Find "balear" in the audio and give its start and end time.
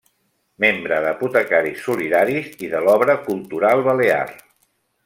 3.91-4.27